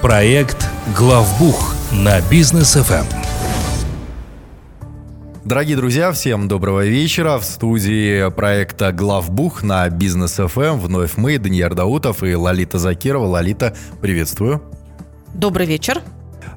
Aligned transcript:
Проект 0.00 0.66
«Главбух» 0.96 1.74
на 1.92 2.18
бизнес 2.30 2.72
ФМ. 2.76 3.04
Дорогие 5.44 5.76
друзья, 5.76 6.12
всем 6.12 6.48
доброго 6.48 6.86
вечера. 6.86 7.36
В 7.36 7.44
студии 7.44 8.30
проекта 8.30 8.90
«Главбух» 8.90 9.62
на 9.62 9.86
Бизнес 9.90 10.36
ФМ 10.36 10.78
вновь 10.78 11.18
мы, 11.18 11.36
Даниил 11.36 11.74
Даутов 11.74 12.22
и 12.22 12.34
Лолита 12.34 12.78
Закирова. 12.78 13.26
Лолита, 13.26 13.76
приветствую. 14.00 14.62
Добрый 15.34 15.66
вечер. 15.66 16.02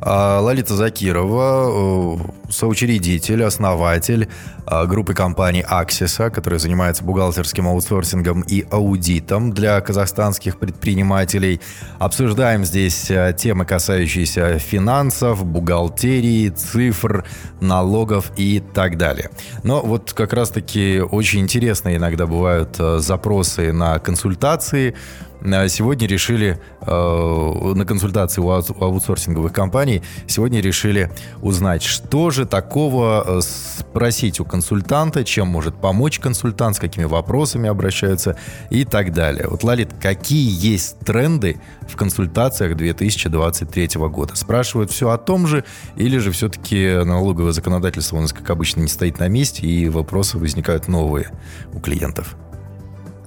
А, 0.04 0.40
Лолита 0.40 0.76
Закирова, 0.76 2.18
э, 2.18 2.52
соучредитель, 2.52 3.44
основатель 3.44 4.28
э, 4.66 4.86
группы 4.88 5.14
компаний 5.14 5.64
Аксиса, 5.68 6.32
которая 6.32 6.60
занимается 6.60 7.04
бухгалтерским 7.04 7.68
аутсорсингом 7.68 8.42
и 8.42 8.66
аудитом 8.72 9.54
для 9.54 9.80
казахстанских 9.80 10.58
предпринимателей. 10.58 11.62
Обсуждаем 12.00 12.66
здесь 12.66 13.12
э, 13.12 13.36
темы, 13.38 13.66
касающиеся 13.66 14.58
финансов, 14.58 15.46
бухгалтерии, 15.46 16.50
цифр, 16.50 17.24
налогов 17.60 18.32
и 18.38 18.60
так 18.60 18.98
далее. 18.98 19.30
Но 19.62 19.82
вот 19.82 20.14
как 20.14 20.34
раз-таки 20.34 21.00
очень 21.00 21.42
интересные 21.42 21.98
иногда 21.98 22.26
бывают 22.26 22.76
запросы 22.76 23.72
на 23.72 24.00
консультации, 24.00 24.96
Э, 24.96 25.31
сегодня 25.70 26.08
решили 26.08 26.60
э, 26.82 27.74
на 27.76 27.86
консультации 27.86 28.42
у 28.42 28.50
аутсорсинговых 28.50 29.52
компаний, 29.52 30.04
сегодня 30.28 30.62
решили 30.62 31.12
узнать, 31.42 31.84
что 31.84 32.30
же 32.30 32.46
такого 32.46 33.24
э, 33.26 33.42
спросить 33.42 34.40
у 34.40 34.46
консультанта, 34.46 35.24
чем 35.24 35.48
может 35.48 35.76
помочь 35.76 36.20
консультант, 36.20 36.76
с 36.76 36.80
какими 36.80 37.06
вопросами 37.06 37.70
обращаются 37.70 38.38
и 38.70 38.86
так 38.86 39.14
далее. 39.14 39.48
Вот, 39.48 39.64
Лалит, 39.64 39.90
какие 40.00 40.50
есть 40.50 41.00
тренды 41.00 41.60
в 41.88 41.96
консультациях 41.96 42.78
2023 42.78 43.90
года? 44.10 44.36
Спрашивают 44.36 44.92
все 44.92 45.10
о 45.10 45.18
том 45.18 45.48
же, 45.48 45.64
или 45.96 46.18
же 46.18 46.32
все-таки 46.32 47.04
налоговое 47.04 47.52
законодательство 47.52 48.18
у 48.18 48.22
нас, 48.22 48.34
как 48.34 48.50
обычно, 48.50 48.82
не 48.82 48.88
стоит 48.88 49.20
на 49.20 49.28
месте, 49.28 49.66
и 49.66 49.90
вопросы 49.90 50.38
возникают 50.38 50.88
новые 50.88 51.32
у 51.74 51.80
клиентов? 51.80 52.36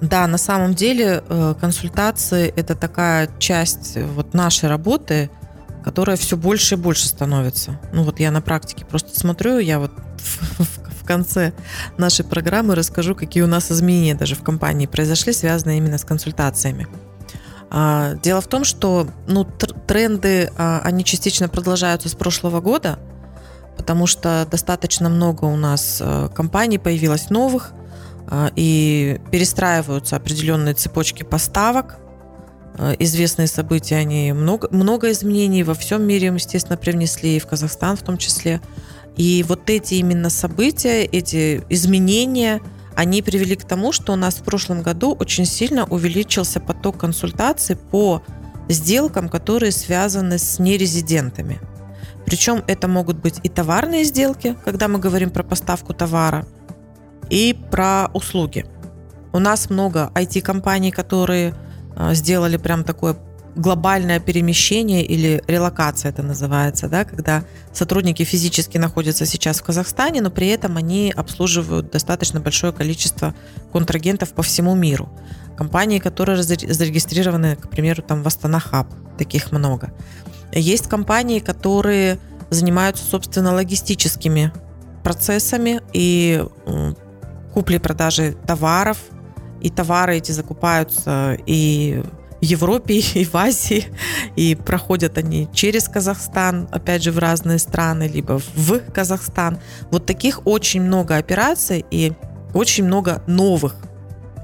Да, 0.05 0.27
на 0.27 0.37
самом 0.37 0.75
деле 0.75 1.25
э, 1.27 1.55
консультации– 1.59 2.53
это 2.57 2.75
такая 2.75 3.31
часть 3.39 3.97
э, 3.97 4.05
вот 4.05 4.35
нашей 4.35 4.69
работы, 4.69 5.31
которая 5.83 6.17
все 6.19 6.37
больше 6.37 6.75
и 6.75 6.79
больше 6.79 7.07
становится. 7.07 7.81
Ну 7.93 8.03
вот 8.03 8.21
я 8.21 8.31
на 8.31 8.43
практике 8.43 8.85
просто 8.85 9.19
смотрю, 9.19 9.59
я 9.59 9.79
вот 9.79 9.93
в 10.59 11.07
конце 11.07 11.55
нашей 11.97 12.25
программы 12.25 12.75
расскажу, 12.75 13.15
какие 13.15 13.43
у 13.43 13.47
нас 13.47 13.73
изменения 13.73 14.15
даже 14.15 14.35
в 14.35 14.43
компании 14.43 14.85
произошли, 14.85 15.33
связанные 15.33 15.79
именно 15.79 15.97
с 15.97 16.05
консультациями. 16.05 16.87
А, 17.71 18.15
дело 18.23 18.43
в 18.43 18.47
том, 18.47 18.65
что 18.65 19.09
ну, 19.27 19.45
тренды, 19.45 20.53
а, 20.59 20.83
они 20.85 21.03
частично 21.03 21.49
продолжаются 21.49 22.11
с 22.11 22.15
прошлого 22.15 22.61
года, 22.61 22.99
потому 23.79 24.07
что 24.07 24.47
достаточно 24.51 25.09
много 25.09 25.47
у 25.47 25.57
нас 25.57 25.99
э, 26.01 26.29
компаний 26.35 26.79
появилось 26.79 27.31
новых– 27.31 27.73
и 28.57 29.21
перестраиваются 29.31 30.17
определенные 30.17 30.75
цепочки 30.75 31.23
поставок. 31.23 31.99
А, 32.77 32.93
известные 32.99 33.47
события, 33.47 33.97
они 33.97 34.33
много, 34.33 34.69
много 34.71 35.11
изменений 35.13 35.63
во 35.63 35.75
всем 35.75 36.03
мире, 36.03 36.29
естественно, 36.29 36.77
привнесли, 36.77 37.37
и 37.37 37.41
в 37.41 37.47
Казахстан 37.47 37.97
в 37.97 38.03
том 38.03 38.19
числе. 38.19 38.61
И 39.17 39.45
вот 39.47 39.71
эти 39.71 39.95
именно 39.95 40.31
события, 40.31 41.05
эти 41.05 41.63
изменения, 41.69 42.61
они 42.97 43.23
привели 43.23 43.57
к 43.57 43.65
тому, 43.65 43.93
что 43.93 44.13
у 44.13 44.17
нас 44.17 44.37
в 44.37 44.43
прошлом 44.43 44.83
году 44.83 45.13
очень 45.13 45.45
сильно 45.45 45.85
увеличился 45.85 46.61
поток 46.61 46.99
консультаций 46.99 47.77
по 47.77 48.23
сделкам, 48.69 49.29
которые 49.29 49.71
связаны 49.71 50.39
с 50.39 50.59
нерезидентами. 50.59 51.61
Причем 52.27 52.65
это 52.67 52.89
могут 52.89 53.19
быть 53.19 53.39
и 53.43 53.49
товарные 53.49 54.05
сделки, 54.05 54.57
когда 54.65 54.89
мы 54.89 54.99
говорим 54.99 55.31
про 55.31 55.43
поставку 55.43 55.93
товара, 55.93 56.47
и 57.31 57.59
про 57.71 58.11
услуги. 58.13 58.67
У 59.33 59.39
нас 59.39 59.71
много 59.71 60.11
IT-компаний, 60.15 60.91
которые 60.91 61.55
а, 61.97 62.15
сделали 62.15 62.57
прям 62.57 62.85
такое 62.85 63.17
глобальное 63.57 64.19
перемещение 64.21 65.05
или 65.05 65.43
релокация 65.47 66.11
это 66.11 66.23
называется, 66.23 66.89
да, 66.89 67.05
когда 67.05 67.45
сотрудники 67.73 68.25
физически 68.25 68.79
находятся 68.79 69.27
сейчас 69.27 69.61
в 69.61 69.63
Казахстане, 69.63 70.21
но 70.21 70.31
при 70.31 70.49
этом 70.49 70.77
они 70.77 71.13
обслуживают 71.15 71.91
достаточно 71.91 72.41
большое 72.41 72.73
количество 72.73 73.35
контрагентов 73.73 74.33
по 74.33 74.43
всему 74.43 74.75
миру. 74.75 75.09
Компании, 75.57 76.01
которые 76.01 76.43
зарегистрированы, 76.43 77.57
к 77.57 77.69
примеру, 77.69 78.03
там 78.03 78.23
в 78.23 78.27
Астана 78.27 78.59
Хаб, 78.59 78.89
таких 79.17 79.53
много. 79.53 79.93
Есть 80.53 80.89
компании, 80.89 81.39
которые 81.39 82.19
занимаются, 82.51 83.05
собственно, 83.05 83.55
логистическими 83.55 84.53
процессами 85.05 85.81
и 85.93 86.45
купли-продажи 87.55 88.37
товаров, 88.47 88.99
и 89.61 89.71
товары 89.71 90.17
эти 90.17 90.33
закупаются 90.33 91.39
и 91.47 92.03
в 92.41 92.45
Европе, 92.45 92.99
и 93.15 93.25
в 93.25 93.35
Азии, 93.35 93.87
и 94.37 94.55
проходят 94.55 95.17
они 95.17 95.49
через 95.53 95.89
Казахстан, 95.89 96.69
опять 96.73 97.03
же, 97.03 97.13
в 97.13 97.19
разные 97.19 97.59
страны, 97.59 98.11
либо 98.13 98.41
в 98.55 98.81
Казахстан. 98.93 99.59
Вот 99.91 100.05
таких 100.05 100.47
очень 100.47 100.83
много 100.83 101.17
операций 101.17 101.85
и 101.91 102.13
очень 102.53 102.85
много 102.85 103.23
новых 103.27 103.77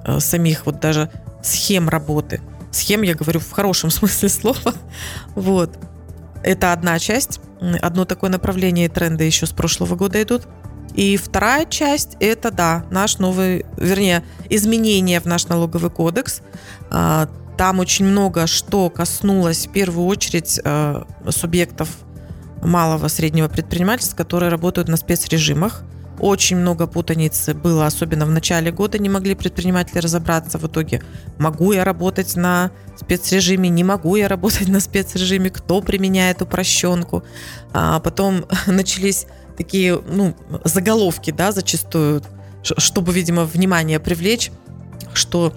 э, 0.06 0.20
самих 0.20 0.66
вот 0.66 0.80
даже 0.80 1.10
схем 1.42 1.88
работы. 1.88 2.40
Схем 2.70 3.02
я 3.02 3.14
говорю 3.14 3.40
в 3.40 3.50
хорошем 3.50 3.90
смысле 3.98 4.28
слова. 4.28 4.74
Вот. 5.34 5.76
Это 6.42 6.72
одна 6.72 6.98
часть. 6.98 7.40
Одно 7.82 8.06
такое 8.06 8.30
направление 8.30 8.86
и 8.86 8.88
тренды 8.88 9.24
еще 9.24 9.44
с 9.46 9.50
прошлого 9.50 9.96
года 9.96 10.22
идут– 10.22 10.46
и 10.94 11.16
вторая 11.16 11.66
часть– 11.66 12.16
это, 12.20 12.50
да, 12.50 12.84
наш 12.90 13.18
новый, 13.18 13.64
вернее, 13.76 14.24
изменения 14.48 15.20
в 15.20 15.26
наш 15.26 15.46
налоговый 15.46 15.90
кодекс. 15.90 16.42
А, 16.90 17.28
там 17.56 17.78
очень 17.78 18.06
много 18.06 18.46
что 18.46 18.88
коснулось 18.90 19.66
в 19.66 19.72
первую 19.72 20.06
очередь 20.06 20.60
а, 20.64 21.06
субъектов 21.28 21.88
малого 22.62 23.08
среднего 23.08 23.48
предпринимательства, 23.48 24.16
которые 24.16 24.50
работают 24.50 24.88
на 24.88 24.96
спецрежимах. 24.96 25.82
Очень 26.18 26.58
много 26.58 26.86
путаницы 26.86 27.54
было, 27.54 27.86
особенно 27.86 28.26
в 28.26 28.30
начале 28.30 28.70
года 28.70 28.98
не 28.98 29.08
могли 29.08 29.34
предприниматели 29.34 29.98
разобраться 29.98 30.58
в 30.58 30.66
итоге. 30.66 31.02
Могу 31.38 31.72
я 31.72 31.82
работать 31.82 32.36
на 32.36 32.72
спецрежиме, 32.94 33.70
не 33.70 33.84
могу 33.84 34.16
я 34.16 34.28
работать 34.28 34.68
на 34.68 34.80
спецрежиме, 34.80 35.48
кто 35.48 35.80
применяет 35.80 36.42
упрощенку. 36.42 37.24
А 37.72 38.00
потом 38.00 38.44
начались 38.66 39.26
такие, 39.60 40.00
ну, 40.08 40.34
заголовки, 40.64 41.32
да, 41.32 41.52
зачастую, 41.52 42.22
чтобы, 42.62 43.12
видимо, 43.12 43.44
внимание 43.44 44.00
привлечь, 44.00 44.50
что 45.12 45.52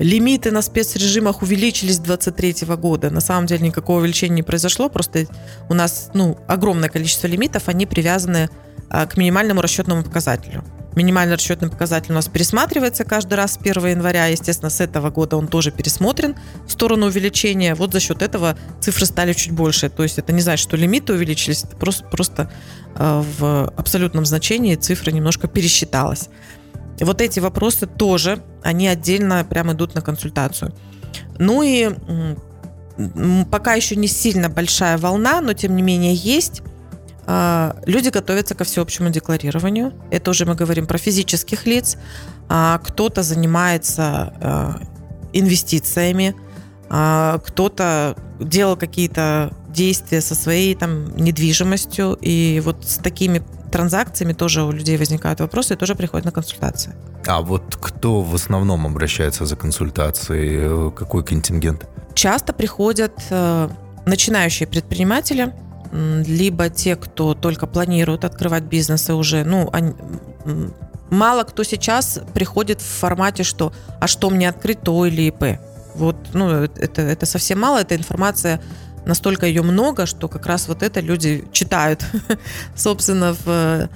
лимиты 0.00 0.50
на 0.50 0.60
спецрежимах 0.60 1.40
увеличились 1.40 1.94
с 1.94 2.00
2023 2.00 2.74
года. 2.74 3.10
На 3.10 3.20
самом 3.20 3.46
деле 3.46 3.68
никакого 3.68 4.00
увеличения 4.00 4.34
не 4.34 4.42
произошло, 4.42 4.88
просто 4.88 5.26
у 5.68 5.74
нас, 5.74 6.10
ну, 6.14 6.36
огромное 6.48 6.88
количество 6.88 7.28
лимитов, 7.28 7.68
они 7.68 7.86
привязаны 7.86 8.50
к 8.88 9.16
минимальному 9.16 9.60
расчетному 9.60 10.02
показателю. 10.02 10.64
Минимальный 10.96 11.34
расчетный 11.34 11.68
показатель 11.68 12.12
у 12.12 12.14
нас 12.14 12.28
пересматривается 12.28 13.04
каждый 13.04 13.34
раз 13.34 13.54
с 13.54 13.56
1 13.56 13.86
января. 13.86 14.26
Естественно, 14.26 14.70
с 14.70 14.80
этого 14.80 15.10
года 15.10 15.36
он 15.36 15.48
тоже 15.48 15.72
пересмотрен 15.72 16.36
в 16.66 16.70
сторону 16.70 17.06
увеличения. 17.06 17.74
Вот 17.74 17.92
за 17.92 17.98
счет 17.98 18.22
этого 18.22 18.56
цифры 18.80 19.06
стали 19.06 19.32
чуть 19.32 19.52
больше. 19.52 19.88
То 19.88 20.04
есть 20.04 20.18
это 20.18 20.32
не 20.32 20.40
значит, 20.40 20.62
что 20.62 20.76
лимиты 20.76 21.12
увеличились, 21.12 21.64
это 21.64 21.76
просто, 21.76 22.04
просто 22.04 22.50
э, 22.94 23.24
в 23.38 23.72
абсолютном 23.76 24.24
значении 24.24 24.76
цифра 24.76 25.10
немножко 25.10 25.48
пересчиталась. 25.48 26.28
И 26.98 27.04
вот 27.04 27.20
эти 27.20 27.40
вопросы 27.40 27.86
тоже, 27.86 28.40
они 28.62 28.86
отдельно 28.86 29.44
прям 29.44 29.72
идут 29.72 29.96
на 29.96 30.00
консультацию. 30.00 30.72
Ну 31.38 31.62
и 31.62 31.90
пока 33.50 33.74
еще 33.74 33.96
не 33.96 34.06
сильно 34.06 34.48
большая 34.48 34.96
волна, 34.98 35.40
но 35.40 35.54
тем 35.54 35.74
не 35.74 35.82
менее 35.82 36.14
есть 36.14 36.62
а, 36.62 36.73
люди 37.86 38.08
готовятся 38.08 38.54
ко 38.54 38.64
всеобщему 38.64 39.10
декларированию. 39.10 39.92
Это 40.10 40.30
уже 40.30 40.44
мы 40.44 40.54
говорим 40.54 40.86
про 40.86 40.98
физических 40.98 41.66
лиц. 41.66 41.96
А, 42.48 42.78
кто-то 42.78 43.22
занимается 43.22 44.02
а, 44.40 44.80
инвестициями, 45.32 46.34
кто-то 46.86 48.14
делал 48.38 48.76
какие-то 48.76 49.52
действия 49.68 50.20
со 50.20 50.34
своей 50.34 50.74
там 50.74 51.16
недвижимостью. 51.16 52.16
И 52.20 52.60
вот 52.64 52.84
с 52.84 52.96
такими 52.96 53.42
транзакциями 53.72 54.32
тоже 54.34 54.62
у 54.62 54.70
людей 54.70 54.96
возникают 54.96 55.40
вопросы 55.40 55.74
и 55.74 55.76
тоже 55.76 55.94
приходят 55.94 56.24
на 56.24 56.30
консультации. 56.30 56.94
А 57.26 57.40
вот 57.40 57.76
кто 57.80 58.20
в 58.20 58.34
основном 58.34 58.86
обращается 58.86 59.46
за 59.46 59.56
консультацией? 59.56 60.90
Какой 60.92 61.24
контингент? 61.24 61.86
Часто 62.14 62.52
приходят 62.52 63.12
э, 63.30 63.68
начинающие 64.06 64.68
предприниматели, 64.68 65.52
либо 65.94 66.68
те, 66.70 66.96
кто 66.96 67.34
только 67.34 67.66
планирует 67.66 68.24
открывать 68.24 68.64
бизнесы 68.64 69.14
уже, 69.14 69.44
ну, 69.44 69.70
они, 69.72 69.94
мало 71.10 71.44
кто 71.44 71.62
сейчас 71.62 72.20
приходит 72.34 72.80
в 72.80 72.86
формате, 72.86 73.44
что 73.44 73.72
а 74.00 74.08
что 74.08 74.30
мне 74.30 74.48
открыть, 74.48 74.80
то 74.80 75.06
или 75.06 75.22
ИП. 75.28 75.60
Вот, 75.94 76.16
ну, 76.32 76.48
это, 76.50 77.02
это 77.02 77.26
совсем 77.26 77.60
мало, 77.60 77.78
эта 77.78 77.94
информация 77.94 78.60
настолько 79.06 79.46
ее 79.46 79.62
много, 79.62 80.06
что 80.06 80.28
как 80.28 80.46
раз 80.46 80.66
вот 80.66 80.82
это 80.82 80.98
люди 80.98 81.44
читают, 81.52 82.04
собственно, 82.76 83.36
в 83.44 83.88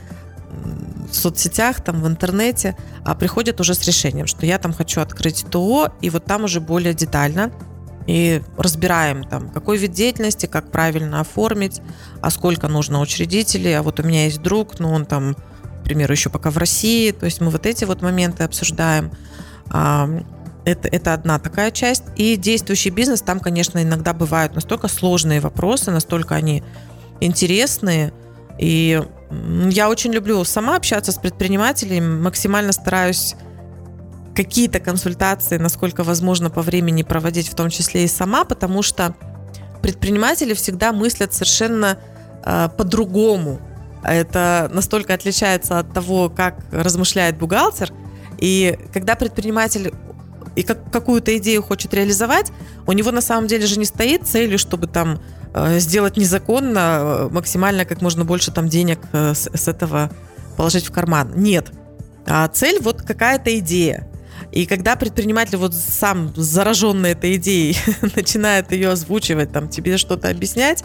в 1.11 1.15
соцсетях, 1.15 1.83
там, 1.83 2.03
в 2.03 2.07
интернете, 2.07 2.77
а 3.05 3.15
приходят 3.15 3.61
уже 3.61 3.75
с 3.75 3.87
решением, 3.87 4.27
что 4.27 4.47
я 4.47 4.59
там 4.59 4.73
хочу 4.73 5.01
открыть 5.01 5.47
ТО, 5.51 5.93
и 6.01 6.11
вот 6.11 6.25
там 6.25 6.45
уже 6.45 6.61
более 6.61 6.95
детально 6.95 7.51
и 8.09 8.41
разбираем 8.57 9.23
там, 9.23 9.51
какой 9.51 9.77
вид 9.77 9.93
деятельности, 9.93 10.47
как 10.47 10.71
правильно 10.73 11.21
оформить, 11.21 11.83
а 12.23 12.31
сколько 12.31 12.67
нужно 12.67 13.03
учредителей, 13.03 13.79
а 13.79 13.83
вот 13.83 14.01
у 14.01 14.03
меня 14.03 14.25
есть 14.25 14.41
друг, 14.41 14.81
но 14.81 14.95
он 14.95 15.05
там, 15.05 15.35
к 15.35 15.85
примеру, 15.85 16.15
еще 16.15 16.31
пока 16.31 16.51
в 16.51 16.57
России, 16.57 17.11
то 17.11 17.27
есть 17.27 17.43
мы 17.43 17.51
вот 17.51 17.67
эти 17.67 17.85
вот 17.85 18.01
моменты 18.01 18.45
обсуждаем. 18.45 19.13
Это, 19.71 20.89
это 20.89 21.13
одна 21.13 21.39
такая 21.39 21.71
часть. 21.71 22.05
И 22.17 22.37
действующий 22.37 22.89
бизнес, 22.89 23.21
там, 23.21 23.41
конечно, 23.41 23.83
иногда 23.83 24.15
бывают 24.15 24.55
настолько 24.55 24.89
сложные 24.89 25.41
вопросы, 25.41 25.91
настолько 25.91 26.35
они 26.35 26.63
интересные, 27.21 28.15
и 28.59 29.03
я 29.69 29.91
очень 29.91 30.13
люблю 30.13 30.43
сама 30.45 30.77
общаться 30.77 31.13
с 31.13 31.17
предпринимателями, 31.17 32.23
максимально 32.23 32.73
стараюсь 32.73 33.35
какие-то 34.39 34.81
консультации, 34.81 35.59
насколько 35.59 36.05
возможно 36.05 36.51
по 36.51 36.63
времени 36.63 37.03
проводить, 37.03 37.49
в 37.49 37.55
том 37.55 37.71
числе 37.71 38.05
и 38.05 38.09
сама, 38.09 38.45
потому 38.45 38.83
что 38.83 39.15
предприниматели 39.83 40.55
всегда 40.55 40.93
мыслят 40.93 41.35
совершенно 41.35 41.99
э, 42.45 42.69
по-другому. 42.77 43.61
Это 44.05 44.71
настолько 44.73 45.15
отличается 45.15 45.79
от 45.79 45.93
того, 45.93 46.31
как 46.31 46.65
размышляет 46.71 47.37
бухгалтер. 47.37 47.93
И 48.39 48.79
когда 48.93 49.17
предприниматель 49.17 49.93
и 50.55 50.63
как, 50.63 50.91
какую-то 50.91 51.37
идею 51.39 51.63
хочет 51.63 51.93
реализовать, 51.93 52.53
у 52.87 52.93
него 52.93 53.11
на 53.11 53.21
самом 53.21 53.49
деле 53.49 53.67
же 53.67 53.79
не 53.79 53.85
стоит 53.85 54.27
целью, 54.27 54.59
чтобы 54.59 54.87
там 54.87 55.21
Э, 55.55 55.79
сделать 55.79 56.17
незаконно 56.17 56.79
э, 56.79 57.29
максимально 57.31 57.85
как 57.85 58.03
можно 58.03 58.25
больше 58.25 58.53
там 58.53 58.69
денег 58.69 59.01
э, 59.13 59.35
с, 59.35 59.49
с 59.53 59.69
этого 59.69 60.11
положить 60.57 60.87
в 60.87 60.93
карман. 60.93 61.33
Нет. 61.37 61.73
А 62.27 62.47
цель 62.49 62.81
вот 62.81 63.03
какая-то 63.03 63.57
идея. 63.59 64.09
И 64.53 64.67
когда 64.67 64.97
предприниматель 64.97 65.57
вот 65.57 65.75
сам 65.75 66.33
зараженный 66.35 67.11
этой 67.11 67.37
идеей 67.37 67.77
начинает 68.17 68.73
ее 68.73 68.91
озвучивать, 68.91 69.53
там 69.53 69.69
тебе 69.69 69.99
что-то 69.99 70.29
объяснять, 70.29 70.83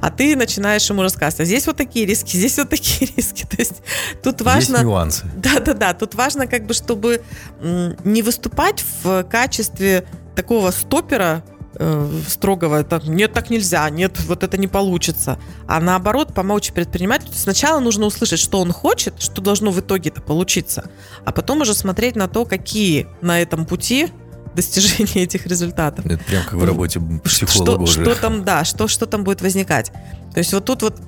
а 0.00 0.10
ты 0.10 0.36
начинаешь 0.36 0.88
ему 0.90 1.02
рассказывать. 1.02 1.40
А 1.40 1.44
здесь 1.44 1.66
вот 1.66 1.76
такие 1.76 2.06
риски, 2.06 2.36
здесь 2.36 2.58
вот 2.58 2.70
такие 2.70 3.10
риски. 3.16 3.46
То 3.46 3.56
есть 3.58 3.82
тут 4.22 4.40
важно... 4.42 4.76
Есть 4.76 4.84
нюансы. 4.84 5.26
Да-да-да. 5.36 5.94
Тут 5.94 6.14
важно 6.14 6.46
как 6.46 6.66
бы, 6.66 6.74
чтобы 6.74 7.22
не 7.60 8.22
выступать 8.22 8.84
в 9.02 9.24
качестве 9.24 10.06
такого 10.34 10.70
стопера, 10.70 11.42
э, 11.78 12.20
строгого, 12.28 12.84
так, 12.84 13.04
нет, 13.04 13.32
так 13.32 13.50
нельзя, 13.50 13.88
нет, 13.90 14.18
вот 14.26 14.42
это 14.42 14.56
не 14.58 14.68
получится. 14.68 15.38
А 15.66 15.80
наоборот, 15.80 16.34
помочь 16.34 16.72
предпринимателю. 16.72 17.32
Сначала 17.34 17.80
нужно 17.80 18.06
услышать, 18.06 18.40
что 18.40 18.60
он 18.60 18.72
хочет, 18.72 19.14
что 19.20 19.40
должно 19.42 19.70
в 19.70 19.80
итоге 19.80 20.10
это 20.10 20.20
получиться, 20.20 20.90
а 21.24 21.32
потом 21.32 21.60
уже 21.60 21.74
смотреть 21.74 22.16
на 22.16 22.28
то, 22.28 22.44
какие 22.44 23.08
на 23.20 23.40
этом 23.40 23.66
пути 23.66 24.10
достижения 24.54 25.22
этих 25.22 25.46
результатов. 25.46 26.06
Это 26.06 26.18
прям 26.24 26.42
как 26.44 26.54
в 26.54 26.64
работе 26.64 27.00
психолога 27.22 27.72
что, 27.72 27.82
уже. 27.82 28.02
Что 28.02 28.20
там, 28.20 28.44
да, 28.44 28.64
что, 28.64 28.88
что 28.88 29.06
там 29.06 29.22
будет 29.22 29.42
возникать. 29.42 29.92
То 30.32 30.38
есть 30.38 30.52
вот 30.52 30.64
тут 30.64 30.82
вот 30.82 31.00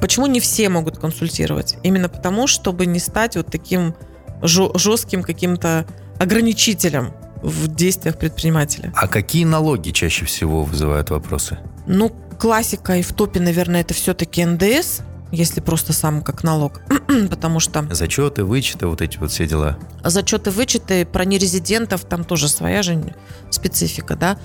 почему 0.00 0.26
не 0.26 0.40
все 0.40 0.68
могут 0.68 0.98
консультировать? 0.98 1.76
Именно 1.82 2.08
потому, 2.08 2.46
чтобы 2.46 2.86
не 2.86 2.98
стать 2.98 3.36
вот 3.36 3.48
таким 3.50 3.94
жестким 4.42 5.22
каким-то 5.22 5.86
ограничителем 6.18 7.12
в 7.46 7.68
действиях 7.68 8.18
предпринимателя. 8.18 8.92
А 8.96 9.06
какие 9.06 9.44
налоги 9.44 9.90
чаще 9.90 10.24
всего 10.24 10.64
вызывают 10.64 11.10
вопросы? 11.10 11.58
Ну, 11.86 12.10
классика 12.38 12.96
и 12.96 13.02
в 13.02 13.12
топе, 13.12 13.38
наверное, 13.38 13.82
это 13.82 13.94
все-таки 13.94 14.44
НДС, 14.44 15.02
если 15.30 15.60
просто 15.60 15.92
сам 15.92 16.22
как 16.22 16.42
налог, 16.42 16.80
потому 17.30 17.60
что... 17.60 17.86
Зачеты, 17.90 18.44
вычеты, 18.44 18.88
вот 18.88 19.00
эти 19.00 19.18
вот 19.18 19.30
все 19.30 19.46
дела. 19.46 19.78
Зачеты, 20.02 20.50
вычеты, 20.50 21.06
про 21.06 21.24
нерезидентов 21.24 22.04
там 22.04 22.24
тоже 22.24 22.48
своя 22.48 22.82
же 22.82 23.14
специфика, 23.50 24.16
да. 24.16 24.38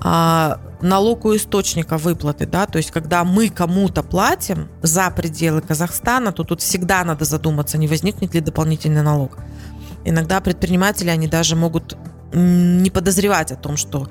А, 0.00 0.58
налог 0.80 1.26
у 1.26 1.36
источника 1.36 1.98
выплаты, 1.98 2.46
да, 2.46 2.66
то 2.66 2.78
есть 2.78 2.90
когда 2.90 3.24
мы 3.24 3.48
кому-то 3.48 4.02
платим 4.02 4.68
за 4.82 5.10
пределы 5.10 5.60
Казахстана, 5.60 6.32
то 6.32 6.44
тут 6.44 6.60
всегда 6.62 7.04
надо 7.04 7.24
задуматься, 7.24 7.76
не 7.76 7.88
возникнет 7.88 8.34
ли 8.34 8.40
дополнительный 8.40 9.02
налог. 9.02 9.38
Иногда 10.04 10.40
предприниматели, 10.40 11.08
они 11.08 11.28
даже 11.28 11.56
могут 11.56 11.96
не 12.36 12.90
подозревать 12.90 13.52
о 13.52 13.56
том, 13.56 13.76
что 13.76 14.08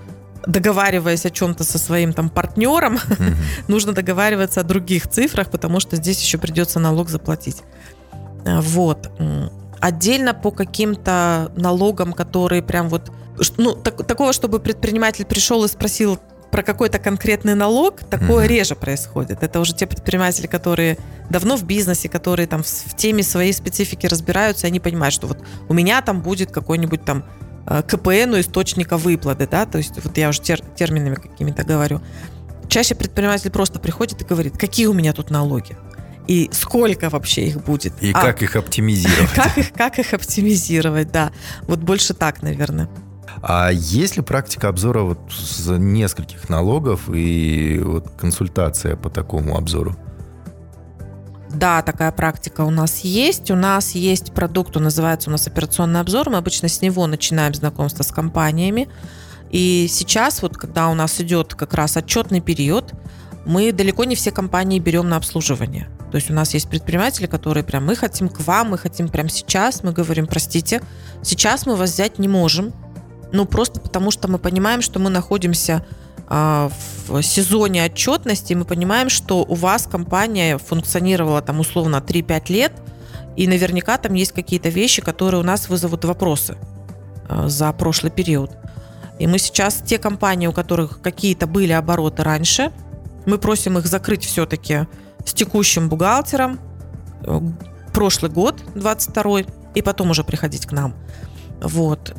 договариваясь 0.48 1.26
о 1.26 1.30
чем-то 1.30 1.64
со 1.64 1.78
своим 1.78 2.14
там 2.14 2.30
партнером, 2.30 2.96
mm-hmm. 2.96 3.36
нужно 3.68 3.94
договариваться 3.94 4.62
о 4.62 4.64
других 4.64 5.08
цифрах, 5.08 5.50
потому 5.50 5.80
что 5.80 5.96
здесь 5.96 6.22
еще 6.22 6.38
придется 6.38 6.80
налог 6.80 7.10
заплатить. 7.10 7.64
А, 8.46 8.62
вот. 8.62 9.10
Отдельно 9.80 10.34
по 10.34 10.52
каким-то 10.52 11.52
налогам, 11.56 12.14
которые 12.14 12.62
прям 12.62 12.90
вот... 12.90 13.12
Ну, 13.58 13.74
так, 13.74 14.06
такого, 14.08 14.34
чтобы 14.34 14.60
предприниматель 14.60 15.26
пришел 15.26 15.64
и 15.64 15.68
спросил 15.68 16.20
про 16.52 16.64
какой-то 16.64 17.00
конкретный 17.00 17.54
налог, 17.54 18.00
такое 18.00 18.46
mm-hmm. 18.46 18.48
реже 18.48 18.76
происходит. 18.76 19.44
Это 19.44 19.60
уже 19.60 19.76
те 19.76 19.88
предприниматели, 19.88 20.48
которые 20.48 20.98
давно 21.30 21.58
в 21.58 21.64
бизнесе, 21.64 22.08
которые 22.08 22.48
там 22.48 22.64
в, 22.64 22.68
в 22.68 22.96
теме 22.96 23.24
своей 23.24 23.52
специфики 23.52 24.08
разбираются, 24.08 24.68
они 24.68 24.80
понимают, 24.80 25.14
что 25.14 25.28
вот 25.28 25.40
у 25.68 25.74
меня 25.74 26.02
там 26.02 26.22
будет 26.22 26.52
какой-нибудь 26.52 27.04
там 27.04 27.26
Э, 27.68 27.82
КПН 27.82 28.40
источника 28.40 28.98
выплаты, 28.98 29.48
да, 29.48 29.66
то 29.66 29.78
есть 29.78 29.94
вот 30.04 30.18
я 30.18 30.30
уже 30.30 30.42
тер, 30.42 30.62
терминами 30.76 31.16
какими-то 31.16 31.64
говорю. 31.64 32.02
Чаще 32.68 32.96
предприниматель 32.96 33.52
просто 33.52 33.80
приходит 33.80 34.22
и 34.22 34.26
говорит, 34.26 34.58
какие 34.58 34.88
у 34.88 34.94
меня 34.94 35.14
тут 35.14 35.30
налоги, 35.30 35.78
и 36.28 36.50
сколько 36.52 37.10
вообще 37.10 37.48
их 37.48 37.64
будет. 37.64 37.94
И 38.02 38.12
а, 38.12 38.22
как 38.22 38.42
их 38.42 38.56
оптимизировать. 38.56 39.32
Как 39.36 39.58
их, 39.58 39.74
как 39.74 40.00
их 40.00 40.14
оптимизировать, 40.14 41.12
да. 41.12 41.32
Вот 41.68 41.80
больше 41.80 42.14
так, 42.14 42.42
наверное. 42.42 42.90
А 43.42 43.70
есть 43.72 44.16
ли 44.16 44.24
практика 44.24 44.70
обзора 44.70 45.02
вот 45.02 45.20
с 45.32 45.68
нескольких 45.78 46.50
налогов 46.50 47.10
и 47.14 47.80
вот 47.84 48.10
консультация 48.18 48.96
по 48.96 49.10
такому 49.10 49.56
обзору? 49.58 49.96
Да, 51.56 51.82
такая 51.82 52.12
практика 52.12 52.62
у 52.62 52.70
нас 52.70 53.00
есть. 53.00 53.50
У 53.50 53.56
нас 53.56 53.92
есть 53.96 54.34
продукт, 54.34 54.76
он 54.76 54.84
называется 54.84 55.30
у 55.30 55.32
нас 55.32 55.48
операционный 55.48 56.02
обзор. 56.02 56.30
Мы 56.30 56.38
обычно 56.38 56.68
с 56.68 56.82
него 56.82 57.08
начинаем 57.08 57.54
знакомство 57.54 58.04
с 58.04 58.12
компаниями. 58.12 58.90
И 59.52 59.88
сейчас, 59.90 60.42
вот 60.42 60.58
когда 60.58 60.90
у 60.90 60.96
нас 60.96 61.22
идет 61.22 61.56
как 61.56 61.74
раз 61.74 61.96
отчетный 61.96 62.42
период, 62.42 62.94
мы 63.46 63.72
далеко 63.72 64.04
не 64.04 64.16
все 64.16 64.32
компании 64.32 64.80
берем 64.80 65.08
на 65.08 65.16
обслуживание. 65.16 65.88
То 66.12 66.18
есть 66.18 66.30
у 66.30 66.34
нас 66.34 66.54
есть 66.54 66.68
предприниматели, 66.70 67.26
которые 67.26 67.64
прям, 67.64 67.86
мы 67.86 67.96
хотим 67.96 68.28
к 68.28 68.42
вам, 68.42 68.72
мы 68.72 68.78
хотим 68.78 69.08
прямо 69.08 69.30
сейчас, 69.30 69.82
мы 69.82 69.94
говорим, 69.94 70.28
простите, 70.28 70.82
сейчас 71.22 71.66
мы 71.66 71.78
вас 71.78 71.92
взять 71.92 72.20
не 72.20 72.28
можем, 72.28 72.74
ну 73.32 73.46
просто 73.46 73.80
потому 73.80 74.12
что 74.12 74.28
мы 74.28 74.40
понимаем, 74.40 74.82
что 74.82 75.00
мы 75.00 75.10
находимся 75.10 75.86
в 76.28 77.22
сезоне 77.22 77.86
отчетности 77.86 78.54
мы 78.54 78.66
понимаем, 78.66 79.10
что 79.10 79.44
у 79.44 79.54
вас 79.54 79.88
компания 79.88 80.58
функционировала 80.58 81.42
там 81.42 81.60
условно 81.60 81.98
3-5 82.06 82.52
лет, 82.52 82.74
и 83.36 83.48
наверняка 83.48 83.98
там 83.98 84.14
есть 84.14 84.32
какие-то 84.32 84.70
вещи, 84.70 85.02
которые 85.02 85.42
у 85.42 85.44
нас 85.44 85.70
вызовут 85.70 86.06
вопросы 86.06 86.58
а, 87.28 87.50
за 87.50 87.72
прошлый 87.74 88.12
период. 88.12 88.52
И 89.20 89.28
мы 89.28 89.40
сейчас 89.40 89.82
те 89.86 89.98
компании, 89.98 90.48
у 90.48 90.52
которых 90.52 91.02
какие-то 91.02 91.48
были 91.48 91.74
обороты 91.74 92.24
раньше, 92.24 92.72
мы 93.26 93.38
просим 93.38 93.78
их 93.78 93.86
закрыть 93.86 94.26
все-таки 94.26 94.88
с 95.26 95.34
текущим 95.34 95.90
бухгалтером 95.90 96.60
э, 97.22 97.40
прошлый 97.94 98.32
год, 98.32 98.62
22 98.76 99.42
и 99.74 99.82
потом 99.82 100.12
уже 100.12 100.24
приходить 100.24 100.66
к 100.66 100.72
нам. 100.72 100.96
Вот. 101.62 102.14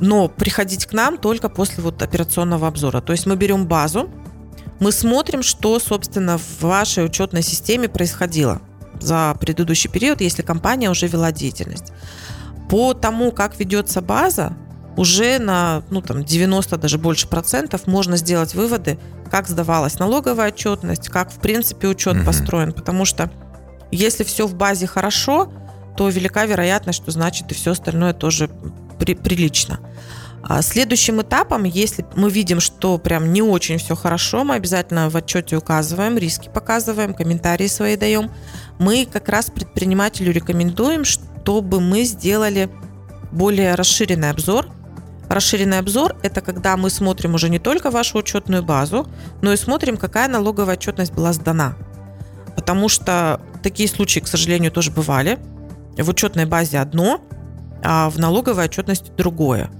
Но 0.00 0.28
приходить 0.28 0.86
к 0.86 0.92
нам 0.92 1.18
только 1.18 1.48
после 1.48 1.82
вот 1.82 2.02
операционного 2.02 2.68
обзора. 2.68 3.00
То 3.00 3.12
есть 3.12 3.26
мы 3.26 3.36
берем 3.36 3.66
базу, 3.66 4.10
мы 4.78 4.92
смотрим, 4.92 5.42
что, 5.42 5.78
собственно, 5.78 6.38
в 6.38 6.62
вашей 6.62 7.04
учетной 7.04 7.42
системе 7.42 7.88
происходило 7.88 8.60
за 9.00 9.36
предыдущий 9.40 9.90
период, 9.90 10.20
если 10.20 10.42
компания 10.42 10.90
уже 10.90 11.06
вела 11.06 11.32
деятельность. 11.32 11.92
По 12.68 12.94
тому, 12.94 13.30
как 13.32 13.58
ведется 13.58 14.02
база, 14.02 14.56
уже 14.96 15.38
на 15.38 15.82
ну, 15.90 16.00
там, 16.00 16.24
90, 16.24 16.76
даже 16.78 16.98
больше 16.98 17.28
процентов 17.28 17.86
можно 17.86 18.16
сделать 18.16 18.54
выводы, 18.54 18.98
как 19.30 19.48
сдавалась 19.48 19.98
налоговая 19.98 20.48
отчетность, 20.48 21.08
как, 21.08 21.30
в 21.30 21.38
принципе, 21.38 21.88
учет 21.88 22.16
угу. 22.16 22.24
построен. 22.24 22.72
Потому 22.72 23.04
что 23.04 23.30
если 23.90 24.24
все 24.24 24.46
в 24.46 24.54
базе 24.54 24.86
хорошо, 24.86 25.52
то 25.96 26.08
велика 26.08 26.44
вероятность, 26.44 27.02
что 27.02 27.10
значит 27.10 27.50
и 27.50 27.54
все 27.54 27.72
остальное 27.72 28.12
тоже 28.12 28.50
при, 28.98 29.14
прилично. 29.14 29.80
А 30.42 30.62
следующим 30.62 31.20
этапом, 31.22 31.64
если 31.64 32.06
мы 32.14 32.30
видим, 32.30 32.60
что 32.60 32.98
прям 32.98 33.32
не 33.32 33.42
очень 33.42 33.78
все 33.78 33.96
хорошо, 33.96 34.44
мы 34.44 34.54
обязательно 34.54 35.10
в 35.10 35.16
отчете 35.16 35.56
указываем, 35.56 36.18
риски 36.18 36.48
показываем, 36.48 37.14
комментарии 37.14 37.66
свои 37.66 37.96
даем. 37.96 38.30
Мы 38.78 39.08
как 39.10 39.28
раз 39.28 39.50
предпринимателю 39.50 40.32
рекомендуем, 40.32 41.04
чтобы 41.04 41.80
мы 41.80 42.04
сделали 42.04 42.70
более 43.32 43.74
расширенный 43.74 44.30
обзор, 44.30 44.66
Расширенный 45.28 45.78
обзор– 45.78 46.16
это 46.22 46.40
когда 46.40 46.76
мы 46.76 46.88
смотрим 46.88 47.34
уже 47.34 47.48
не 47.48 47.58
только 47.58 47.90
вашу 47.90 48.18
учетную 48.18 48.62
базу, 48.62 49.08
но 49.42 49.52
и 49.52 49.56
смотрим, 49.56 49.96
какая 49.96 50.28
налоговая 50.28 50.76
отчетность 50.76 51.12
была 51.12 51.32
сдана. 51.32 51.76
Потому 52.54 52.88
что 52.88 53.40
такие 53.62 53.88
случаи, 53.88 54.20
к 54.20 54.28
сожалению, 54.28 54.70
тоже 54.70 54.90
бывали. 54.92 55.38
В 55.98 56.08
учетной 56.08 56.46
базе 56.46 56.78
одно, 56.78 57.20
а 57.82 58.10
в 58.10 58.18
налоговой 58.18 58.64
отчетности 58.64 59.10
другое. 59.16 59.70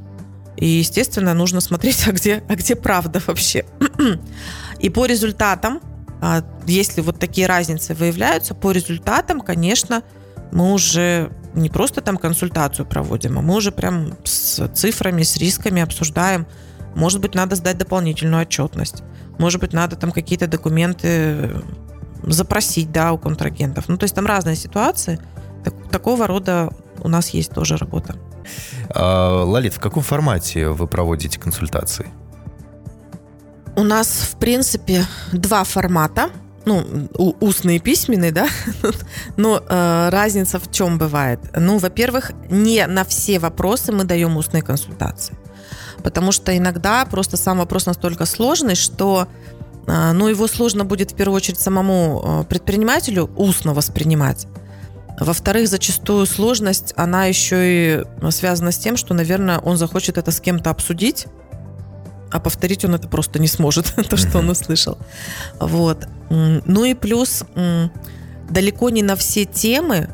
И, 0.56 0.66
естественно, 0.66 1.34
нужно 1.34 1.60
смотреть, 1.60 2.06
а 2.08 2.12
где, 2.12 2.42
а 2.48 2.54
где 2.54 2.76
правда 2.76 3.20
вообще. 3.26 3.64
И 4.78 4.88
по 4.88 5.06
результатам, 5.06 5.80
а, 6.20 6.42
если 6.66 7.02
вот 7.02 7.18
такие 7.18 7.46
разницы 7.46 7.94
выявляются, 7.94 8.54
по 8.54 8.72
результатам, 8.72 9.40
конечно, 9.40 10.02
мы 10.52 10.72
уже 10.72 11.30
не 11.54 11.68
просто 11.68 12.00
там 12.00 12.16
консультацию 12.16 12.86
проводим, 12.86 13.38
а 13.38 13.42
мы 13.42 13.54
уже 13.56 13.72
прям 13.72 14.16
с 14.24 14.66
цифрами, 14.68 15.22
с 15.22 15.36
рисками 15.36 15.82
обсуждаем. 15.82 16.46
Может 16.94 17.20
быть, 17.20 17.34
надо 17.34 17.56
сдать 17.56 17.78
дополнительную 17.78 18.42
отчетность. 18.42 19.02
Может 19.38 19.60
быть, 19.60 19.72
надо 19.72 19.96
там 19.96 20.12
какие-то 20.12 20.46
документы 20.46 21.62
запросить, 22.22 22.90
да, 22.92 23.12
у 23.12 23.18
контрагентов. 23.18 23.88
Ну, 23.88 23.96
то 23.98 24.04
есть 24.04 24.14
там 24.14 24.26
разные 24.26 24.56
ситуации. 24.56 25.18
Так, 25.64 25.74
такого 25.90 26.26
рода 26.26 26.70
у 27.00 27.08
нас 27.08 27.30
есть 27.30 27.52
тоже 27.52 27.76
работа. 27.76 28.16
А, 28.90 29.44
Лалит, 29.44 29.74
в 29.74 29.80
каком 29.80 30.02
формате 30.02 30.68
вы 30.68 30.86
проводите 30.86 31.38
консультации? 31.38 32.06
У 33.76 33.82
нас, 33.82 34.08
в 34.08 34.36
принципе, 34.38 35.04
два 35.32 35.64
формата. 35.64 36.30
Ну, 36.64 36.82
устный 37.40 37.76
и 37.76 37.78
письменный, 37.78 38.32
да. 38.32 38.48
Но 39.36 39.62
э, 39.68 40.08
разница 40.10 40.58
в 40.58 40.72
чем 40.72 40.98
бывает? 40.98 41.38
Ну, 41.54 41.78
во-первых, 41.78 42.32
не 42.50 42.84
на 42.86 43.04
все 43.04 43.38
вопросы 43.38 43.92
мы 43.92 44.02
даем 44.02 44.36
устные 44.36 44.62
консультации. 44.62 45.36
Потому 46.02 46.32
что 46.32 46.56
иногда 46.56 47.04
просто 47.04 47.36
сам 47.36 47.58
вопрос 47.58 47.86
настолько 47.86 48.26
сложный, 48.26 48.74
что 48.74 49.28
э, 49.86 50.12
ну, 50.12 50.26
его 50.26 50.48
сложно 50.48 50.84
будет 50.84 51.12
в 51.12 51.14
первую 51.14 51.36
очередь 51.36 51.60
самому 51.60 52.22
э, 52.24 52.44
предпринимателю 52.48 53.30
устно 53.36 53.72
воспринимать. 53.72 54.48
Во-вторых, 55.18 55.68
зачастую 55.68 56.26
сложность, 56.26 56.92
она 56.96 57.24
еще 57.24 57.56
и 57.60 58.30
связана 58.30 58.70
с 58.70 58.78
тем, 58.78 58.96
что, 58.96 59.14
наверное, 59.14 59.58
он 59.58 59.76
захочет 59.76 60.18
это 60.18 60.30
с 60.30 60.40
кем-то 60.40 60.70
обсудить, 60.70 61.26
а 62.30 62.40
повторить 62.40 62.84
он 62.84 62.94
это 62.94 63.08
просто 63.08 63.38
не 63.38 63.48
сможет, 63.48 63.94
то, 64.10 64.16
что 64.16 64.38
он 64.38 64.50
услышал. 64.50 64.98
Вот. 65.58 66.06
Ну 66.28 66.84
и 66.84 66.94
плюс, 66.94 67.44
далеко 68.50 68.90
не 68.90 69.02
на 69.02 69.16
все 69.16 69.44
темы 69.44 70.08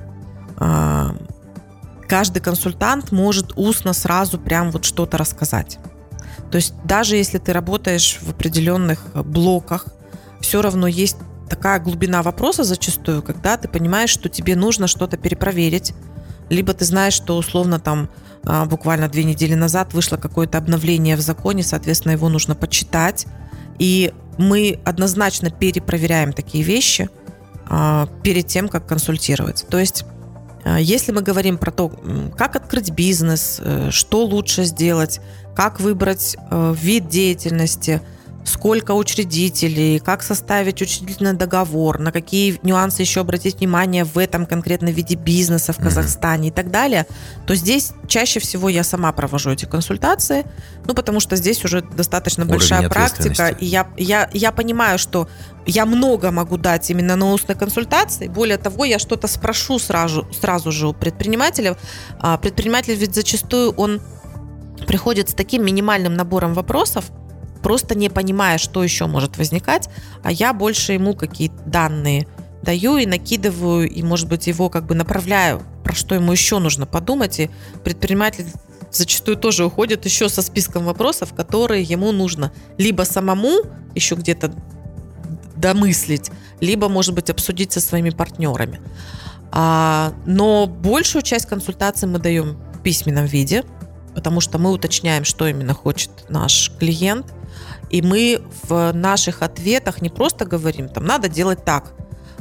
а, 0.56 1.14
каждый 2.08 2.40
консультант 2.40 3.10
может 3.10 3.52
устно 3.56 3.92
сразу 3.92 4.38
прям 4.38 4.70
вот 4.70 4.84
что-то 4.84 5.18
рассказать. 5.18 5.78
То 6.50 6.56
есть 6.56 6.74
даже 6.84 7.16
если 7.16 7.38
ты 7.38 7.52
работаешь 7.52 8.18
в 8.20 8.30
определенных 8.30 9.06
блоках, 9.14 9.86
все 10.40 10.60
равно 10.60 10.86
есть 10.86 11.16
такая 11.52 11.80
глубина 11.80 12.22
вопроса 12.22 12.64
зачастую, 12.64 13.22
когда 13.22 13.58
ты 13.58 13.68
понимаешь, 13.68 14.08
что 14.08 14.30
тебе 14.30 14.56
нужно 14.56 14.86
что-то 14.86 15.18
перепроверить, 15.18 15.92
либо 16.48 16.72
ты 16.72 16.86
знаешь, 16.86 17.12
что 17.12 17.36
условно 17.36 17.78
там 17.78 18.08
а, 18.42 18.64
буквально 18.64 19.06
две 19.10 19.24
недели 19.24 19.52
назад 19.52 19.92
вышло 19.92 20.16
какое-то 20.16 20.56
обновление 20.56 21.14
в 21.14 21.20
законе, 21.20 21.62
соответственно, 21.62 22.12
его 22.12 22.30
нужно 22.30 22.54
почитать. 22.54 23.26
И 23.78 24.14
мы 24.38 24.80
однозначно 24.86 25.50
перепроверяем 25.50 26.32
такие 26.32 26.64
вещи 26.64 27.10
а, 27.68 28.08
перед 28.22 28.46
тем, 28.46 28.70
как 28.70 28.86
консультировать. 28.86 29.66
То 29.68 29.78
есть 29.78 30.06
а, 30.64 30.80
если 30.80 31.12
мы 31.12 31.20
говорим 31.20 31.58
про 31.58 31.70
то, 31.70 31.92
как 32.34 32.56
открыть 32.56 32.92
бизнес, 32.92 33.60
э, 33.62 33.90
что 33.90 34.24
лучше 34.24 34.64
сделать, 34.64 35.20
как 35.54 35.80
выбрать 35.80 36.34
э, 36.50 36.74
вид 36.80 37.10
деятельности– 37.10 38.00
сколько 38.44 38.92
учредителей, 38.92 39.98
как 39.98 40.22
составить 40.22 40.82
учредительный 40.82 41.34
договор, 41.34 41.98
на 41.98 42.12
какие 42.12 42.58
нюансы 42.62 43.02
еще 43.02 43.20
обратить 43.20 43.58
внимание 43.60 44.04
в 44.04 44.18
этом 44.18 44.46
конкретно 44.46 44.88
виде 44.88 45.14
бизнеса 45.14 45.72
в 45.72 45.78
Казахстане 45.78 46.48
mm-hmm. 46.48 46.52
и 46.52 46.54
так 46.54 46.70
далее, 46.70 47.06
то 47.46 47.54
здесь 47.54 47.92
чаще 48.08 48.40
всего 48.40 48.68
я 48.68 48.84
сама 48.84 49.12
провожу 49.12 49.50
эти 49.50 49.64
консультации, 49.64 50.44
ну, 50.86 50.94
потому 50.94 51.20
что 51.20 51.36
здесь 51.36 51.64
уже 51.64 51.82
достаточно 51.82 52.44
Уровень 52.44 52.58
большая 52.58 52.88
практика, 52.88 53.48
и 53.48 53.64
я, 53.64 53.88
я, 53.96 54.28
я 54.32 54.52
понимаю, 54.52 54.98
что 54.98 55.28
я 55.64 55.86
много 55.86 56.30
могу 56.30 56.56
дать 56.56 56.90
именно 56.90 57.14
на 57.16 57.32
устной 57.32 57.54
консультации. 57.54 58.26
Более 58.26 58.58
того, 58.58 58.84
я 58.84 58.98
что-то 58.98 59.28
спрошу 59.28 59.78
сразу, 59.78 60.26
сразу 60.32 60.72
же 60.72 60.88
у 60.88 60.92
предпринимателя. 60.92 61.76
А 62.18 62.36
предприниматель 62.36 62.94
ведь 62.94 63.14
зачастую 63.14 63.70
он 63.72 64.00
приходит 64.86 65.30
с 65.30 65.34
таким 65.34 65.64
минимальным 65.64 66.14
набором 66.14 66.54
вопросов, 66.54 67.04
просто 67.62 67.94
не 67.94 68.08
понимая, 68.08 68.58
что 68.58 68.82
еще 68.82 69.06
может 69.06 69.38
возникать, 69.38 69.88
а 70.22 70.32
я 70.32 70.52
больше 70.52 70.92
ему 70.92 71.14
какие-то 71.14 71.62
данные 71.64 72.26
даю 72.62 72.96
и 72.96 73.06
накидываю, 73.06 73.88
и, 73.88 74.02
может 74.02 74.28
быть, 74.28 74.46
его 74.46 74.68
как 74.68 74.86
бы 74.86 74.94
направляю, 74.94 75.62
про 75.84 75.94
что 75.94 76.14
ему 76.14 76.32
еще 76.32 76.58
нужно 76.58 76.86
подумать, 76.86 77.40
и 77.40 77.50
предприниматель 77.84 78.46
зачастую 78.90 79.36
тоже 79.36 79.64
уходит 79.64 80.04
еще 80.04 80.28
со 80.28 80.42
списком 80.42 80.84
вопросов, 80.84 81.34
которые 81.34 81.82
ему 81.82 82.12
нужно 82.12 82.52
либо 82.78 83.02
самому 83.02 83.62
еще 83.94 84.14
где-то 84.14 84.54
домыслить, 85.56 86.30
либо, 86.60 86.88
может 86.88 87.14
быть, 87.14 87.30
обсудить 87.30 87.72
со 87.72 87.80
своими 87.80 88.10
партнерами. 88.10 88.80
А, 89.50 90.12
но 90.24 90.66
большую 90.66 91.22
часть 91.22 91.46
консультаций 91.46 92.08
мы 92.08 92.18
даем 92.18 92.58
в 92.74 92.82
письменном 92.82 93.26
виде, 93.26 93.64
потому 94.14 94.40
что 94.40 94.58
мы 94.58 94.70
уточняем, 94.70 95.24
что 95.24 95.46
именно 95.46 95.74
хочет 95.74 96.10
наш 96.28 96.70
клиент– 96.78 97.32
и 97.92 98.02
мы 98.02 98.42
в 98.68 98.92
наших 98.92 99.42
ответах 99.42 100.02
не 100.02 100.08
просто 100.08 100.44
говорим, 100.44 100.88
там, 100.88 101.04
надо 101.04 101.28
делать 101.28 101.64
так, 101.64 101.92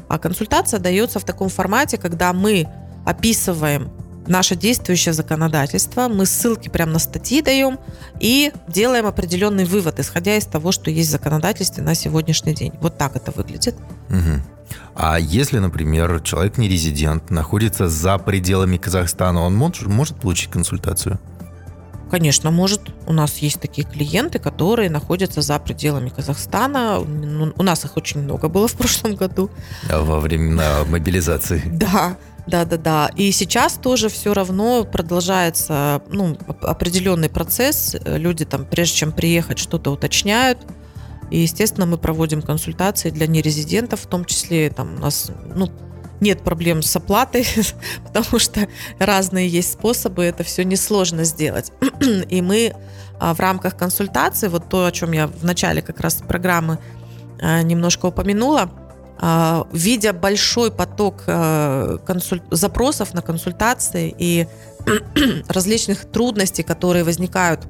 а 0.08 0.18
консультация 0.18 0.80
дается 0.80 1.20
в 1.20 1.24
таком 1.24 1.50
формате, 1.50 1.98
когда 1.98 2.34
мы 2.34 2.68
описываем 3.06 3.92
наше 4.28 4.56
действующее 4.56 5.14
законодательство, 5.14 6.08
мы 6.08 6.26
ссылки 6.26 6.70
прямо 6.70 6.94
на 6.94 7.00
статьи 7.00 7.42
даем 7.42 7.80
и 8.20 8.52
делаем 8.68 9.06
определенный 9.08 9.66
вывод, 9.66 10.00
исходя 10.00 10.38
из 10.38 10.46
того, 10.46 10.72
что 10.72 10.90
есть 10.92 11.10
в 11.10 11.12
законодательстве 11.12 11.84
на 11.84 11.96
сегодняшний 11.96 12.54
день. 12.54 12.74
Вот 12.82 12.98
так 12.98 13.16
это 13.16 13.32
выглядит. 13.32 13.76
Угу. 14.10 14.42
А 14.96 15.20
если, 15.20 15.60
например, 15.60 16.22
человек 16.22 16.58
не 16.58 16.68
резидент, 16.70 17.30
находится 17.30 17.90
за 17.90 18.18
пределами 18.18 18.78
Казахстана, 18.78 19.42
он 19.42 19.56
может, 19.56 19.88
может 19.88 20.16
получить 20.18 20.50
консультацию? 20.50 21.20
Конечно, 22.12 22.52
может. 22.52 22.82
У 23.08 23.14
нас 23.14 23.38
есть 23.38 23.62
такие 23.62 23.88
клиенты, 23.88 24.38
которые 24.38 24.90
находятся 24.90 25.42
за 25.42 25.58
пределами 25.60 26.10
Казахстана. 26.10 27.00
У 27.00 27.64
нас 27.64 27.86
их 27.86 27.96
очень 27.96 28.20
много 28.20 28.50
было 28.50 28.68
в 28.68 28.74
прошлом 28.74 29.16
году. 29.16 29.50
Во 29.90 30.20
время 30.20 30.84
мобилизации. 30.86 31.64
Да, 31.72 32.18
да, 32.48 32.66
да, 32.66 32.78
да. 32.78 33.12
И 33.16 33.32
сейчас 33.32 33.74
тоже 33.74 34.10
все 34.10 34.34
равно 34.34 34.84
продолжается 34.84 36.02
ну, 36.12 36.38
определенный 36.62 37.30
процесс. 37.30 37.96
Люди 38.06 38.44
там, 38.44 38.66
прежде 38.66 38.98
чем 38.98 39.14
приехать, 39.14 39.58
что-то 39.58 39.92
уточняют. 39.92 40.58
И, 41.30 41.40
естественно, 41.40 41.86
мы 41.86 41.98
проводим 41.98 42.42
консультации 42.42 43.10
для 43.10 43.26
нерезидентов, 43.26 44.02
в 44.02 44.08
том 44.08 44.26
числе 44.26 44.70
там 44.70 44.96
у 44.96 45.00
нас 45.00 45.32
ну, 45.56 45.72
нет 46.22 46.44
проблем 46.44 46.82
с 46.82 46.96
оплатой, 46.96 47.46
потому 48.08 48.40
что 48.40 48.68
разные 49.00 49.48
есть 49.48 49.74
способы, 49.74 50.24
это 50.24 50.44
все 50.44 50.64
несложно 50.64 51.26
сделать. 51.26 51.74
И 52.30 52.42
мы 52.42 52.74
а, 53.20 53.34
в 53.34 53.40
рамках 53.40 53.76
консультации, 53.76 54.48
вот 54.48 54.70
то, 54.70 54.86
о 54.86 54.92
чем 54.92 55.12
я 55.12 55.28
в 55.28 55.44
начале 55.44 55.82
как 55.82 56.00
раз 56.00 56.16
программы 56.16 56.78
а, 57.42 57.64
немножко 57.64 58.06
упомянула, 58.06 58.70
а, 59.20 59.68
видя 59.74 60.14
большой 60.14 60.72
поток 60.72 61.24
консуль... 61.26 62.42
запросов 62.52 63.14
на 63.14 63.22
консультации 63.22 64.16
и 64.18 64.48
различных 65.48 66.06
трудностей, 66.06 66.64
которые 66.64 67.04
возникают 67.04 67.68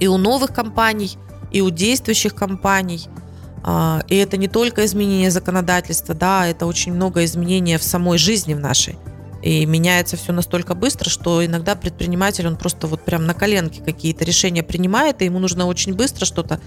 и 0.00 0.08
у 0.08 0.16
новых 0.16 0.52
компаний, 0.52 1.16
и 1.52 1.60
у 1.60 1.70
действующих 1.70 2.34
компаний– 2.34 3.08
и 3.64 4.16
это 4.16 4.36
не 4.36 4.48
только 4.48 4.84
изменение 4.84 5.30
законодательства, 5.30 6.14
да, 6.14 6.46
это 6.46 6.66
очень 6.66 6.92
много 6.92 7.24
изменений 7.24 7.76
в 7.76 7.82
самой 7.82 8.18
жизни 8.18 8.54
в 8.54 8.60
нашей. 8.60 8.96
И 9.42 9.66
меняется 9.66 10.16
все 10.16 10.32
настолько 10.32 10.74
быстро, 10.74 11.10
что 11.10 11.44
иногда 11.44 11.74
предприниматель, 11.74 12.46
он 12.46 12.56
просто 12.56 12.86
вот 12.86 13.04
прям 13.04 13.26
на 13.26 13.34
коленке 13.34 13.82
какие-то 13.82 14.24
решения 14.24 14.62
принимает, 14.62 15.20
и 15.20 15.24
ему 15.24 15.38
нужно 15.38 15.66
очень 15.66 15.94
быстро 15.94 16.24
что-то 16.24 16.60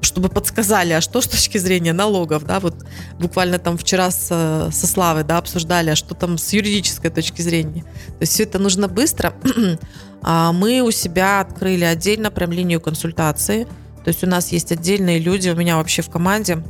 чтобы 0.00 0.28
подсказали, 0.28 0.92
а 0.92 1.00
что 1.00 1.20
с 1.20 1.26
точки 1.26 1.58
зрения 1.58 1.92
налогов, 1.92 2.44
да, 2.44 2.60
вот 2.60 2.74
буквально 3.18 3.58
там 3.58 3.76
вчера 3.76 4.10
с, 4.10 4.28
со 4.72 4.86
Славой, 4.86 5.24
да, 5.24 5.38
обсуждали, 5.38 5.90
а 5.90 5.96
что 5.96 6.14
там 6.14 6.38
с 6.38 6.52
юридической 6.52 7.10
точки 7.10 7.42
зрения. 7.42 7.82
То 7.82 8.20
есть 8.20 8.32
все 8.32 8.44
это 8.44 8.58
нужно 8.58 8.88
быстро. 8.88 9.34
а 10.22 10.52
мы 10.52 10.80
у 10.80 10.90
себя 10.90 11.40
открыли 11.40 11.84
отдельно 11.84 12.30
прям 12.30 12.52
линию 12.52 12.80
консультации, 12.80 13.66
то 14.04 14.08
есть 14.08 14.24
у 14.24 14.26
нас 14.26 14.52
есть 14.52 14.72
отдельные 14.72 15.18
люди, 15.18 15.48
у 15.48 15.56
меня 15.56 15.76
вообще 15.76 16.02
в 16.02 16.10
команде 16.10 16.62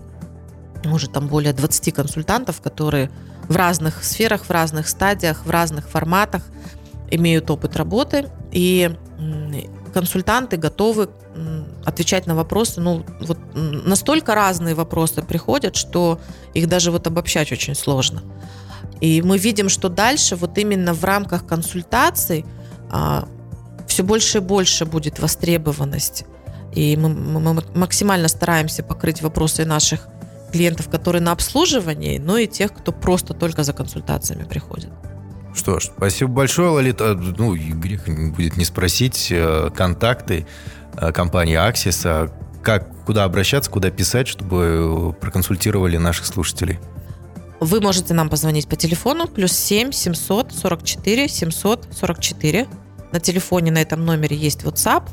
может 0.85 1.13
там 1.13 1.29
более 1.29 1.53
20 1.53 1.95
консультантов, 1.95 2.61
которые 2.61 3.11
в 3.49 3.57
разных 3.57 4.05
сферах, 4.05 4.45
в 4.45 4.51
разных 4.51 4.89
стадиях, 4.89 5.45
в 5.45 5.51
разных 5.51 5.89
форматах 5.89 6.43
имеют 7.11 7.51
опыт 7.51 7.77
работы. 7.77 8.29
И 8.53 8.91
консультанты 9.93 10.57
готовы 10.57 11.09
отвечать 11.85 12.27
на 12.27 12.35
вопросы. 12.35 12.81
Ну, 12.81 13.05
вот 13.21 13.39
настолько 13.55 14.35
разные 14.35 14.75
вопросы 14.75 15.23
приходят, 15.23 15.77
что 15.77 16.21
их 16.55 16.69
даже 16.69 16.91
вот 16.91 17.07
обобщать 17.07 17.53
очень 17.53 17.75
сложно. 17.75 18.23
И 19.01 19.23
мы 19.23 19.39
видим, 19.39 19.69
что 19.69 19.89
дальше 19.89 20.37
вот 20.37 20.59
именно 20.59 20.93
в 20.93 21.05
рамках 21.05 21.47
консультаций 21.47 22.45
а, 22.91 23.29
все 23.87 24.03
больше 24.03 24.39
и 24.39 24.41
больше 24.41 24.85
будет 24.85 25.21
востребованность. 25.21 26.25
И 26.79 26.97
мы, 26.97 27.09
мы 27.09 27.61
максимально 27.75 28.29
стараемся 28.29 28.85
покрыть 28.85 29.21
вопросы 29.21 29.65
наших 29.65 30.07
клиентов, 30.53 30.89
которые 30.89 31.21
на 31.21 31.33
обслуживании, 31.33 32.19
но 32.19 32.39
и 32.39 32.47
тех, 32.47 32.73
кто 32.73 32.93
просто 32.93 33.35
только 33.35 33.65
за 33.65 33.73
консультациями 33.73 34.45
приходит. 34.45 34.91
Что 35.57 35.81
ж, 35.81 35.91
спасибо 35.97 36.31
большое, 36.31 36.69
Лолита. 36.69 37.15
Ну, 37.15 37.57
грех 37.57 38.05
будет 38.33 38.57
не 38.57 38.65
спросить 38.65 39.27
э, 39.33 39.71
контакты 39.75 40.47
э, 40.95 41.11
компании 41.11 41.57
Аксиса, 41.57 42.33
как, 42.63 43.05
куда 43.05 43.25
обращаться, 43.25 43.73
куда 43.73 43.91
писать, 43.91 44.29
чтобы 44.29 45.17
проконсультировали 45.21 45.97
наших 45.97 46.27
слушателей. 46.27 46.79
Вы 47.59 47.81
можете 47.81 48.15
нам 48.15 48.31
позвонить 48.31 48.69
по 48.69 48.77
телефону 48.77 49.27
плюс 49.27 49.51
7 49.51 49.91
744 49.91 51.27
744. 51.29 52.69
На 53.11 53.19
телефоне 53.19 53.73
на 53.73 53.83
этом 53.83 54.05
номере 54.05 54.37
есть 54.37 54.63
WhatsApp, 54.63 55.09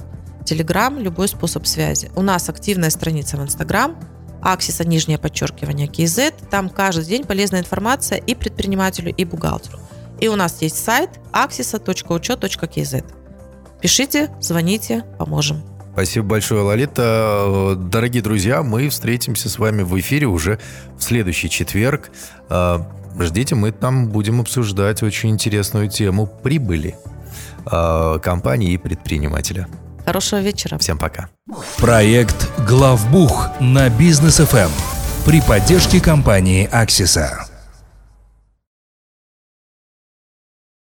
Telegram, 0.45 1.01
любой 1.01 1.27
способ 1.27 1.65
связи. 1.65 2.11
У 2.15 2.21
нас 2.21 2.47
активная 2.49 2.89
страница 2.89 3.37
в 3.37 3.43
Instagram, 3.43 3.97
Аксиса, 4.41 4.87
нижнее 4.87 5.17
подчеркивание, 5.17 5.87
KZ. 5.87 6.33
Там 6.51 6.69
каждый 6.69 7.05
день 7.05 7.23
полезная 7.23 7.61
информация 7.61 8.19
и 8.19 8.35
предпринимателю, 8.35 9.13
и 9.13 9.25
бухгалтеру. 9.25 9.79
И 10.19 10.27
у 10.27 10.35
нас 10.35 10.61
есть 10.61 10.83
сайт 10.83 11.09
axisa.учет.kz. 11.33 13.03
Пишите, 13.81 14.31
звоните, 14.39 15.03
поможем. 15.17 15.63
Спасибо 15.93 16.27
большое, 16.27 16.61
Лолита. 16.61 17.75
Дорогие 17.77 18.21
друзья, 18.21 18.63
мы 18.63 18.89
встретимся 18.89 19.49
с 19.49 19.57
вами 19.57 19.81
в 19.81 19.97
эфире 19.99 20.27
уже 20.27 20.59
в 20.97 21.03
следующий 21.03 21.49
четверг. 21.49 22.11
А, 22.49 22.85
ждите, 23.19 23.55
мы 23.55 23.71
там 23.71 24.09
будем 24.09 24.41
обсуждать 24.41 25.03
очень 25.03 25.29
интересную 25.29 25.89
тему 25.89 26.27
прибыли 26.27 26.95
а, 27.65 28.19
компании 28.19 28.73
и 28.73 28.77
предпринимателя. 28.77 29.67
Хорошего 30.05 30.39
вечера. 30.39 30.77
Всем 30.77 30.97
пока. 30.97 31.29
Проект 31.77 32.49
«Главбух» 32.67 33.47
на 33.59 33.89
бизнес 33.89 34.37
ФМ 34.37 34.71
при 35.25 35.41
поддержке 35.41 35.99
компании 35.99 36.69
«Аксиса». 36.71 37.54